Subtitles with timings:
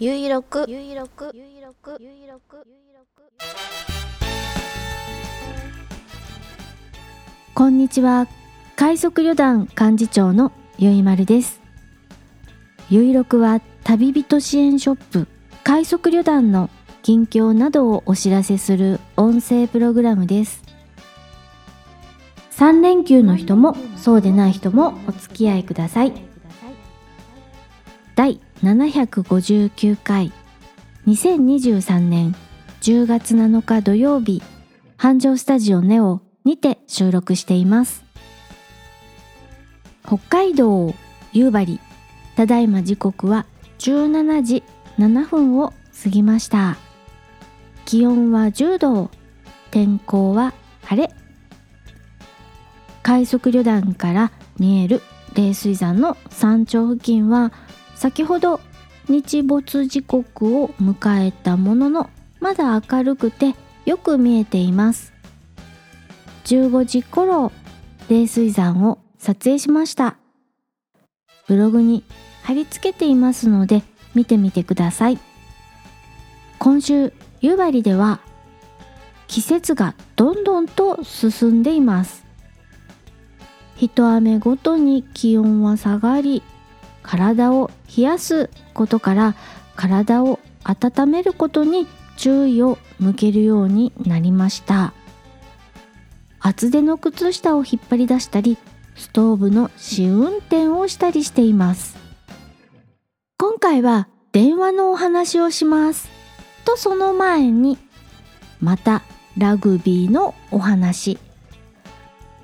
[0.00, 2.66] ゆいろくゆいろくゆいろくゆいろく
[7.54, 8.26] こんにちは。
[8.74, 11.60] 快速旅団幹事長のゆいまるです。
[12.90, 15.28] ゆいろくは旅人支援ショップ。
[15.62, 16.70] 快速旅団の
[17.04, 20.64] 近況などをお知らせする音声プログラムです。
[22.50, 26.33] 3連休の人もそうでない人もお付き合いください。
[28.16, 30.30] 第759回。
[31.08, 32.32] 2023年
[32.80, 34.40] 10月7日土曜日。
[34.96, 38.04] 繁盛スタジオネオにて収録しています。
[40.06, 40.94] 北海道
[41.32, 41.80] 夕張。
[42.36, 43.46] ただいま時刻は
[43.80, 44.62] 17時
[44.96, 45.72] 7分を
[46.04, 46.76] 過ぎました。
[47.84, 49.10] 気温は10度。
[49.72, 51.10] 天候は晴れ。
[53.02, 55.02] 快速旅団から見える
[55.34, 57.52] 冷水山の山頂付近は
[57.94, 58.60] 先ほど
[59.08, 62.10] 日没時刻を迎えたものの
[62.40, 65.12] まだ明るくてよく見えています。
[66.44, 67.52] 15時頃
[68.08, 70.16] 冷水山を撮影しました。
[71.46, 72.04] ブログに
[72.42, 73.82] 貼り付けていますので
[74.14, 75.18] 見てみてください。
[76.58, 78.20] 今週夕張では
[79.26, 82.24] 季節がどんどんと進んでいます。
[83.76, 86.42] 一雨ごとに気温は下がり
[87.02, 89.34] 体を冷やすことから
[89.76, 94.92] 体を温めることに注意を向けるようになりました。
[96.40, 98.58] 厚手の靴下を引っ張り出したり
[98.96, 101.96] ストーブの試運転をしたりしています。
[103.38, 106.08] 今回は電話のお話をします。
[106.64, 107.78] とその前に
[108.60, 109.02] また
[109.36, 111.18] ラグビーのお話。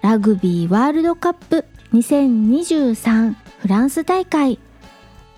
[0.00, 4.58] ラグビーワールドカップ2023フランス大会。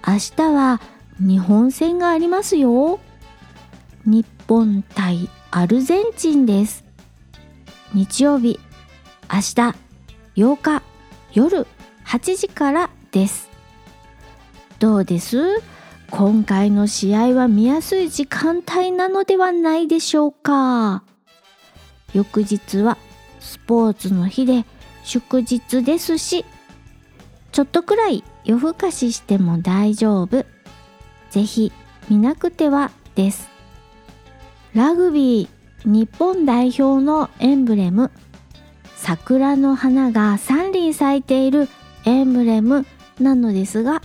[0.07, 0.83] 明日は
[1.19, 3.01] 日本戦がありますよ。
[4.05, 6.85] 日本対アルゼンチンです。
[7.95, 8.61] 日曜日
[9.33, 9.75] 明日
[10.37, 10.83] 8日
[11.33, 11.67] 夜
[12.05, 13.49] 8時からです。
[14.79, 15.39] どうです？
[16.11, 21.03] 今回の試合は見やすい時間帯なのではないでしょうか。
[22.13, 22.99] 翌日は
[23.41, 24.67] スポーツの日で
[25.03, 26.45] 祝日ですし
[27.53, 30.45] ちょっとくらい夜更かししても大丈夫。
[31.31, 31.73] ぜひ
[32.09, 33.49] 見なくてはです。
[34.75, 38.11] ラグビー日本代表のエンブレム。
[39.05, 41.69] 桜の花が3輪咲いている
[42.07, 42.87] エンブレム
[43.21, 44.01] なのですが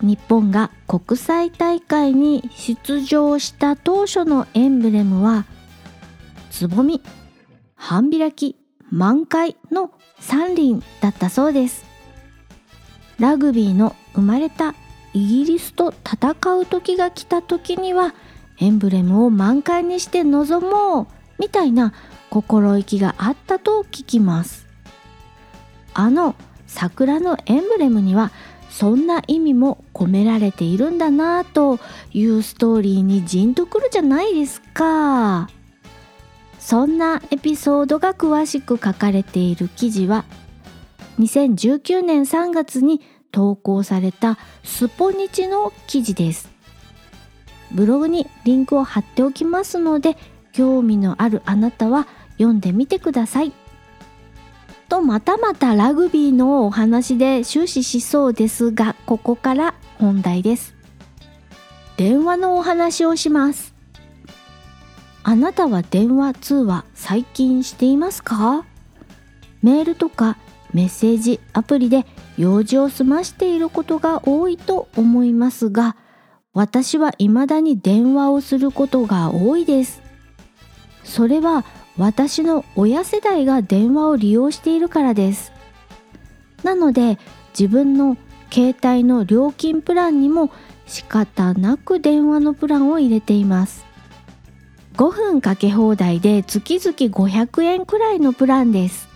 [0.00, 5.46] 日本が国際大会に出場した当初のエンブレムは
[6.50, 7.02] つぼみ
[7.74, 8.54] 半開き
[8.90, 9.90] 満開の
[10.20, 11.91] 3輪だったそうです。
[13.18, 14.74] ラグビーの生まれた
[15.14, 18.14] イギリスと戦う時が来た時には
[18.58, 21.06] エンブレムを満開にして臨もう
[21.38, 21.92] みたいな
[22.30, 24.66] 心意気があったと聞きます。
[25.94, 26.34] あの
[26.66, 28.32] 桜のエンブレムには
[28.70, 31.78] そんな意味も込められているんだなと
[32.12, 35.50] いうストーリーにじんとくるじゃないですか。
[36.58, 40.24] そんなエピソードが詳しく書かれている記事は
[41.18, 43.00] 2019年3月に
[43.30, 46.50] 投稿されたスポニチの記事です。
[47.72, 50.16] ブログにリンクを貼っておきますので
[50.52, 53.52] 興味のあるあなたは読んでみてください。
[54.88, 60.74] とまたまたラグビーのお話で終始しそうですがここから本題です。
[61.96, 63.74] 電話のお話をします。
[65.22, 68.66] あなたは電話通話最近していますか？
[69.62, 70.36] メールとか
[70.72, 72.06] メッセージアプリで
[72.38, 75.96] 用事を済ましていることが多いと思いますが
[76.54, 80.02] 私は未だに電話をすることが多いです。
[81.02, 81.64] それは
[81.96, 85.52] 私の親世代が電話を利用しているからです。
[86.62, 87.18] なので
[87.58, 88.16] 自分の
[88.50, 90.50] 携帯の料金プランにも
[90.86, 93.86] 仕方なく電話のプランを入れています。
[94.96, 99.11] 5分かけ放題で月々500円くらいのプランです。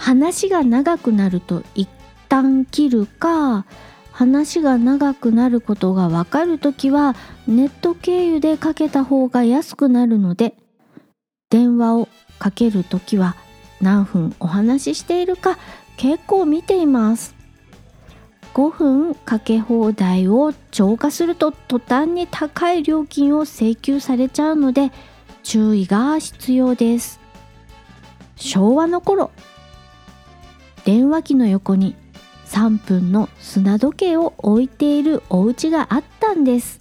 [0.00, 1.86] 話が長くなると一
[2.30, 3.66] 旦切るか
[4.10, 7.14] 話が長くなることがわかるときは
[7.46, 10.54] ネット経由でかけた方が安くなるので
[11.50, 12.08] 電話を
[12.38, 13.36] かけるときは
[13.82, 15.58] 何分お話ししているか
[15.98, 17.34] 結構見ています。
[18.54, 24.92] 5分かけ放題を超過すると途端に高い料金を請求されちゃうので
[25.42, 27.20] 注意が必要です。
[28.36, 29.30] 昭和の頃
[30.84, 31.94] 電話機の横に
[32.46, 36.80] 3分の砂時計を置いているお家があったんです。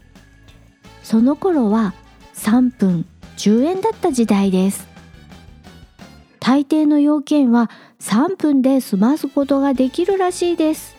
[1.03, 1.93] その頃は
[2.35, 3.05] 3分
[3.37, 4.87] 10円だった時代です。
[6.39, 7.69] 大抵の要件は
[7.99, 10.95] 3分で済ますことができるらしいです。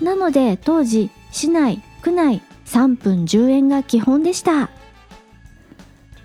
[0.00, 4.70] なので当時市内区内3分10円が基本でした。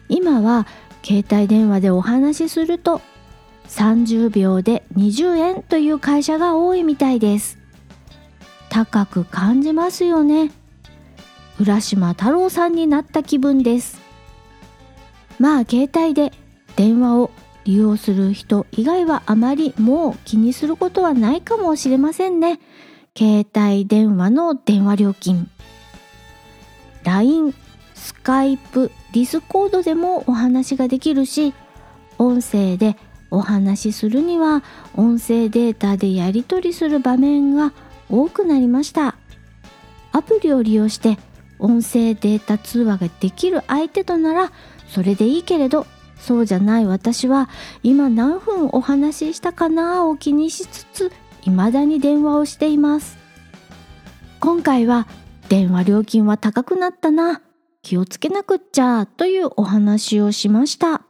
[0.07, 0.65] 今は
[1.03, 3.01] 携帯電話でお話しすると
[3.69, 7.57] 30秒で20円という会社が多いみたいです。
[8.69, 10.51] 高く感じますよね。
[11.59, 13.99] 浦島太郎さんになった気分です。
[15.39, 16.31] まあ携帯で
[16.75, 17.31] 電話を
[17.63, 22.59] 利用する人以外はあまりもう気にすることはないかもしれませんね。
[23.17, 25.49] 携帯電話の電話料金。
[27.03, 27.53] LINE、
[27.95, 31.53] Skype、Discord でもお話ができるし
[32.17, 32.97] 音声で
[33.31, 34.63] お話しするには
[34.95, 37.73] 音声データでやり取りする場面が
[38.09, 39.15] 多くなりました。
[40.11, 41.17] アプリを利用して
[41.59, 44.51] 音声データ通話ができる相手となら
[44.87, 45.85] それでいいけれど
[46.19, 47.49] そうじゃない私は
[47.83, 51.11] 今何分お話ししたかなを気にしつつ
[51.41, 53.17] 未だに電話をしています。
[54.39, 55.07] 今回は
[55.47, 57.41] 電話料金は高くなったな
[57.81, 61.08] 気をつけなくっちゃというお話をしました。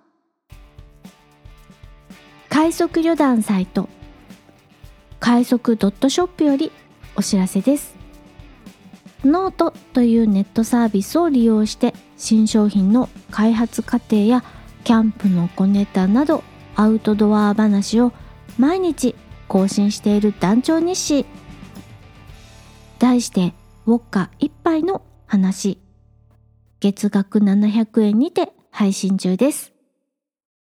[2.59, 3.88] 快速旅団サイト。
[5.21, 6.73] 快速ドットショップより
[7.15, 7.95] お知らせです。
[9.23, 14.44] ノートというネットサービスを利用して新商品の開発過程や
[14.83, 16.44] キャンプの小ネタなど
[16.75, 18.11] アウトドア話を
[18.57, 19.15] 毎日
[19.47, 21.25] 更新している団長日誌。
[23.00, 23.53] 題して
[23.85, 25.79] ウォッカ一杯の話。
[26.81, 29.71] 月額700円にて配信中です。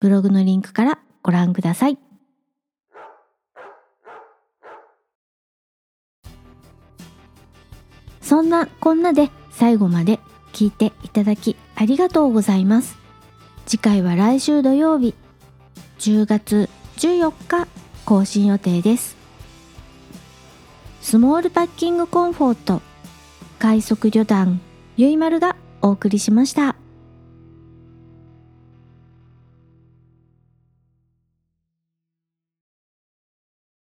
[0.00, 1.99] ブログのリンクからご覧ください。
[8.21, 10.19] そんなこんなで最後まで
[10.53, 12.97] 聞いていただきありがとうございます。
[13.67, 15.15] 次回は来週土曜日
[15.99, 17.67] 10月14日
[18.05, 19.17] 更新予定です。
[21.00, 22.82] スモールパッキングコンフォート
[23.59, 24.61] 快速旅団
[24.97, 26.76] ゆいまるがお送りしました。